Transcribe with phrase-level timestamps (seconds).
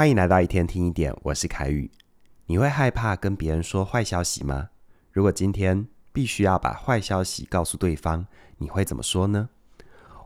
[0.00, 1.90] 欢迎来到一天听一点，我是凯宇。
[2.46, 4.70] 你会害怕跟别人说坏消息吗？
[5.12, 8.26] 如果今天必须要把坏消息告诉对方，
[8.56, 9.50] 你会怎么说呢？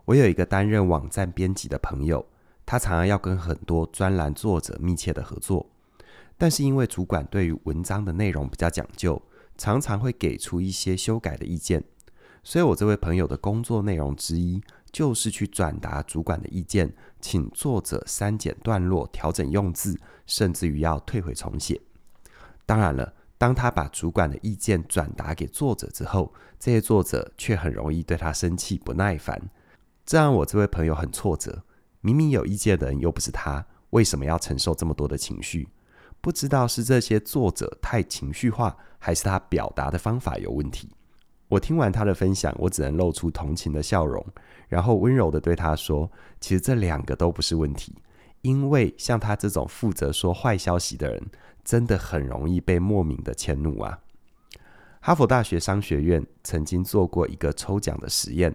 [0.04, 2.24] 我有一个担任网站编辑的朋友，
[2.64, 5.66] 他常常要跟很多专栏作者密切的合作，
[6.38, 9.20] 但是因为主管对于文章的内容比较讲究，
[9.58, 11.82] 常常会给出一些修改的意见，
[12.44, 14.62] 所以我这位朋友的工作内容之一，
[14.94, 21.80] 就是去转达主管的意见，请作者删减段落、调整用字，甚至于要退回重写。
[22.64, 29.50] 当然了，当他把主管的意见转达给作者之后，这些作者却很容易对他生气、不耐烦，
[30.06, 31.64] 这让我这位朋友很挫折。
[32.00, 35.68] 明明有意见的人又不是他，为什么要承受这么多的情绪？
[36.20, 40.88] 不知道是这些作者太情绪化，还是他表达的方法有问题。
[41.54, 44.26] 我听完他的分享，我只能露出同情的笑容，
[44.68, 47.94] 然后温柔地对他说：“其实这两个都不是问题，
[48.42, 51.22] 因为像他这种负责说坏消息的人，
[51.64, 54.00] 真的很容易被莫名的迁怒啊。”
[54.98, 58.52] 哈佛大学商学院曾经做过一个抽奖的实验，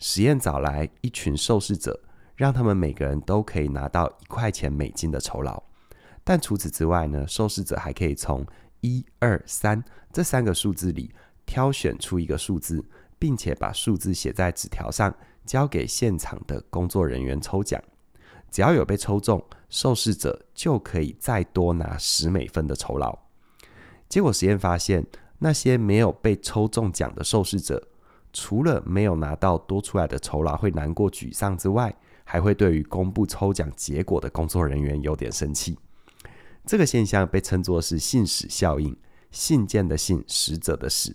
[0.00, 2.00] 实验找来一群受试者，
[2.34, 5.62] 让他们每个人都可以拿到一块钱美金的酬劳，
[6.24, 8.44] 但除此之外呢，受试者还可以从
[8.80, 11.14] 一二三这三个数字里。
[11.46, 12.84] 挑选出一个数字，
[13.18, 15.14] 并且把数字写在纸条上，
[15.44, 17.82] 交给现场的工作人员抽奖。
[18.50, 23.18] 只要有被抽中，受试者就可以再多拿十美分的酬劳。
[24.08, 25.04] 结果实验发现，
[25.38, 27.88] 那些没有被抽中奖的受试者，
[28.32, 35.76] 除了没有拿到多出来的酬劳会难过沮丧之外，还会对于公布抽奖结果的工作人员有点生气。
[36.64, 38.96] 这个现象被称作是信使效应，
[39.30, 41.14] 信件的信，使者的使。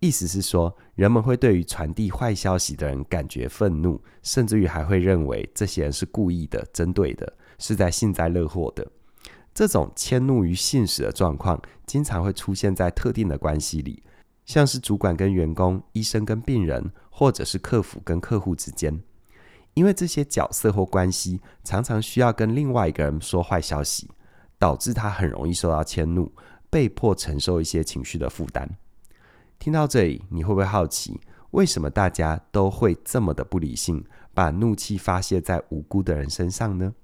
[0.00, 8.86] 意思是说，人们会对于传递坏消息的人感觉愤怒，甚至于还会认为这些人是故意的、针对的，是在幸灾乐祸的。
[9.52, 14.00] 这种迁怒于信使的状况，经常会出现在特定的关系里，
[14.46, 19.02] 像是主管跟员工、医生跟病人，或者是客服跟客户之间。
[19.74, 24.08] 因为这些角色或关系常常需要跟另外一个人说坏消息，
[24.60, 26.32] 导致他很容易受到迁怒，
[26.70, 28.78] 被迫承受一些情绪的负担。
[29.58, 31.20] 听到这里，你会不会好奇，
[31.50, 36.94] 为什么大家都会这么的不理性，把怒气发泄在无辜的人身上呢？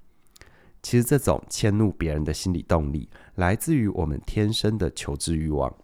[0.81, 5.75] 其实，这种迁怒别人的心理动力，来自于我们天生的求知欲望。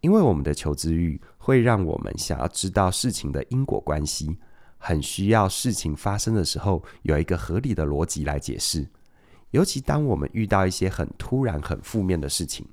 [0.00, 4.36] 因为我们的求知欲会让我们想要知道事情的因果关系，
[4.78, 8.88] 很需要事情发生的时候有一个合理的逻辑来解释。
[9.50, 12.66] 尤其当我们遇到一些很突然、很负面的事情，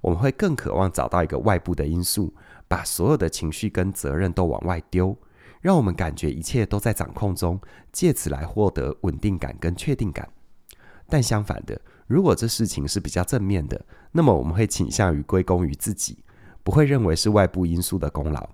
[0.00, 2.32] 我们会更渴望找到一个外部的因素。
[2.70, 5.18] 把所有的情绪跟责任都往外丢，
[5.60, 7.60] 让我们感觉一切都在掌控中，
[7.90, 10.28] 借此来获得稳定感跟确定感。
[11.08, 16.22] 但相反的，如果这事情是比较正面的，那么我们会倾向于归功于自己，
[16.62, 18.48] 不会认为是外部因素的功劳。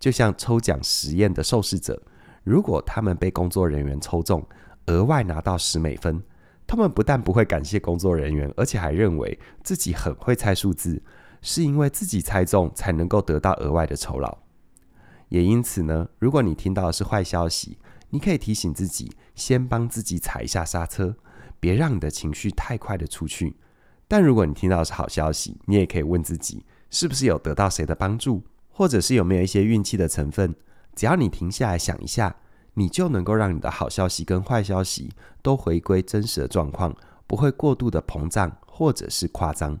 [0.00, 2.02] 就像抽奖实验的受试者，
[2.42, 4.44] 如果他们被工作人员抽中，
[4.86, 6.20] 额外拿到十美分，
[6.66, 11.00] 他们不但不会感谢工作人员，而且还认为自己很会猜数字。
[11.42, 14.38] 是因为自己猜中才能够得到额外的酬劳，
[15.28, 17.76] 也因此呢，如果你听到的是坏消息，
[18.10, 21.16] 你可以提醒自己，先帮自己踩一下刹车，
[21.58, 23.56] 别让你的情绪太快的出去。
[24.06, 30.54] 但如果你听到的是好消息，你也可以问自己，是不是有得到谁的帮助，或者是有没有一些运气的成分？
[30.94, 32.36] 只要你停下来想一下，
[32.74, 35.10] 你就能够让你的好消息跟坏消息
[35.42, 36.94] 都回归真实的状况，
[37.26, 39.80] 不会过度的膨胀或者是夸张。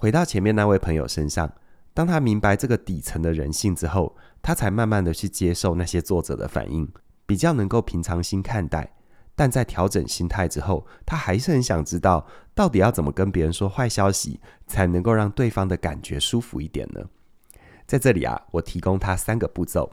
[0.00, 1.52] 回到前面那位朋友身上，
[1.92, 6.90] 当他明白这个底层的人性之后，他才慢慢的去接受那些作者的反应，
[7.26, 8.94] 比较能够平常心看待。
[9.36, 17.04] 但在调整心态之后，他还是很想知道，到底要怎么跟别人说坏消息，才能够让对方的感觉舒服一点呢？
[17.86, 19.92] 在这里啊，我提供他三个步骤。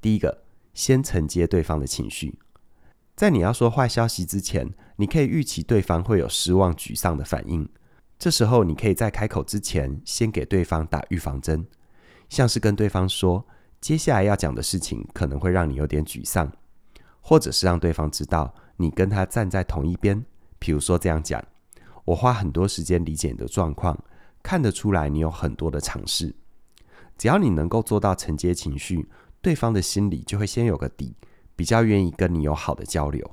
[0.00, 2.38] 第一个，先承接对方的情绪，
[3.14, 7.68] 在你要说坏消息之前，你可以预期对方会有失望、沮丧的反应。
[8.22, 11.66] 这时候，你可以在开口之前，先给对方打预防针，
[12.28, 13.44] 像是跟对方说，
[13.80, 16.48] 接下来要讲的事情可能会让你有点沮丧，
[17.20, 20.24] 或者是让对方知道你跟他站在同一边。
[20.60, 21.44] 比如说这样讲：
[22.04, 23.98] 我花很多时间理解你的状况，
[24.40, 26.32] 看得出来你有很多的尝试。
[27.18, 29.08] 只要你能够做到承接情绪，
[29.40, 31.16] 对方的心里就会先有个底，
[31.56, 33.28] 比较愿意跟你有好的交流。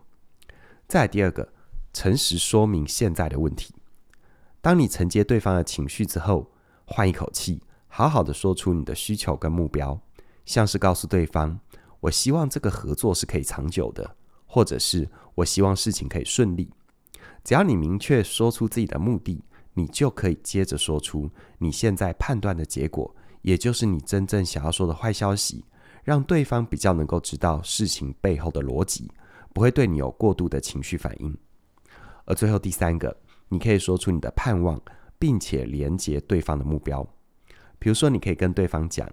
[0.88, 1.54] 再第二个，
[1.94, 3.76] 诚实说明现在的问题。
[4.62, 6.52] 当你承接对方的情绪之后，
[6.86, 10.00] 换一口气，好好的说出你的需求跟目标，
[10.46, 11.60] 像是告诉对方
[12.02, 14.16] ：“我希望这个合作是可以长久的，
[14.46, 16.70] 或者是我希望事情可以顺利。”
[17.44, 19.42] 只要你明确说出自己的目的，
[19.74, 25.64] 你就可以接着说出你现在判断的结果，也就是你真正想要说的坏消息，
[26.04, 29.10] 让对方比较能够知道事情背后的逻辑，
[29.54, 31.36] 不会对你有过度的情绪反应。
[32.26, 33.16] 而最后第三个，
[33.50, 34.82] 你可以说出你的盼望，
[35.18, 37.06] 并且连接对方的目标。
[37.78, 39.10] 比如说，你可以跟对方讲：“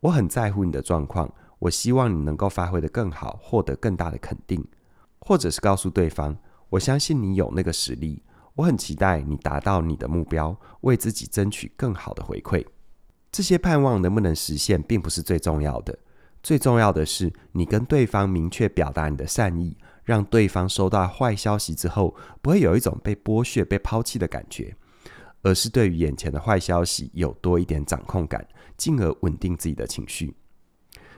[0.00, 4.66] 我很在乎你的状况，我希望你能够发挥得更好，获得更大的肯定。”
[5.20, 6.36] 或者是告诉对方
[6.70, 8.22] ：“我相信你有那个实力，
[8.54, 12.64] 我很期待你达到你的目标，为自己争取更好的回馈。”
[13.30, 15.98] 这些盼望能不能实现，并不是最重要的，
[16.42, 19.76] 最重要的是你跟对方明确表达你的善意，
[20.08, 24.74] 让对方收到坏消息之后，不会有一种被剥削、被抛弃的感觉。
[25.42, 30.34] 而是对于眼前的坏消息有多一点掌控感，进而稳定自己的情绪。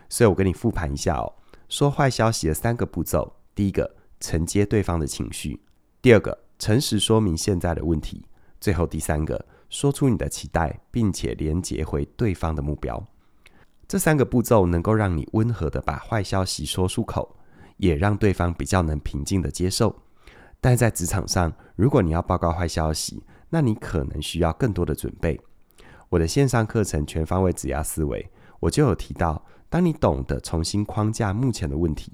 [0.08, 1.32] 所以我跟你复盘一下哦，
[1.68, 5.56] 说坏消息的三个步骤：第一个，承接对方的情绪；
[6.02, 8.22] 第二个，诚实说明现在的问题；
[8.60, 13.06] 最后第三个，说出你的期待，并且连接回对方的目标。
[13.86, 17.36] 这三个步骤能够让你温和的把坏消息说出口，
[17.80, 19.94] 也让对方比较能平静地接受。
[20.60, 25.40] 但在职场上，如果你要报告坏消息，那你可能需要更多的准备。
[26.10, 28.22] 我的线上课程《全方位指压思维》，
[28.60, 32.12] 我就有提到，当你懂得重新框架目前的问题，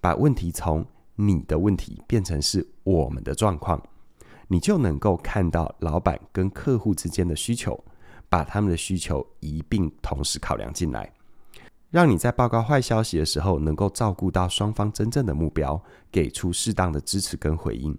[0.00, 0.84] 把问题从
[1.16, 3.82] 你的问题变成是我们的状况，
[4.48, 7.82] 你就能够看到老板跟客户之间的需求，
[8.28, 11.10] 把他们的需求一并同时考量进来，
[11.90, 15.82] 让你在报告坏消息的时候，能够照顾到双方真正的目标，
[16.12, 17.96] 给出适当的支持跟回应。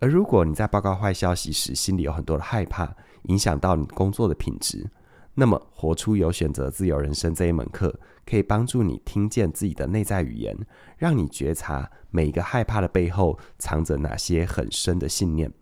[0.00, 4.90] 而如果你在报告坏消息时，心里有很多的害怕，影响到你工作的品质，
[5.34, 10.56] 那么活出有选择自由人生这一门课，可以帮助你听见自己的内在语言，
[10.96, 15.52] 让你觉察每一个害怕的背后藏着哪些很深的信念。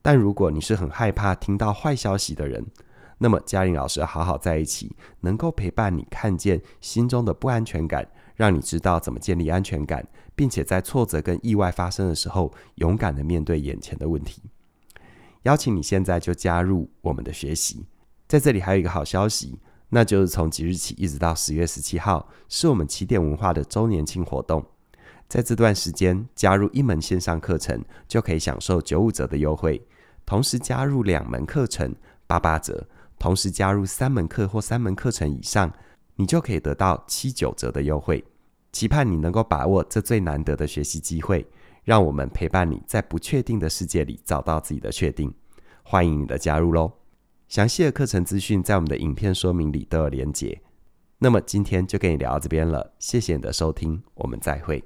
[0.00, 2.64] 但如果你是很害怕听到坏消息的人，
[3.18, 8.08] 那么嘉玲老师好好在一起，能够陪伴你看见心中的不安全感。
[8.36, 10.06] 让你知道怎么建立安全感，
[10.36, 14.40] 并且在挫折跟意外发生的时候，勇敢的面对眼前的问题。
[15.42, 17.84] 邀请你现在就加入我们的学习。
[18.28, 24.64] 在这里还有一个好消息，那就是从即日起一直到十月十七号，是我们起点文化的周年庆活动。
[25.26, 29.84] 在这段时间，加入一门线上课程就可以享受九五折的优惠，
[30.24, 31.92] 同时加入两门课程
[32.28, 32.86] 八八折，
[33.18, 35.72] 同时加入三门课或三门课程以上。
[36.20, 38.24] 你就可以得到七九折的优惠，
[38.72, 41.46] 期盼你能够把握这最难得的学习机会，
[41.84, 45.32] 让我们陪伴你在不确定的世界里找到自己的确定。
[45.84, 46.90] 欢迎你的加入喽！
[47.46, 50.60] 详细的课程资讯在我们的影片说明里都有连结。
[51.18, 54.82] 那么今天就跟你聊到这边了，谢谢你的收听，我们再会。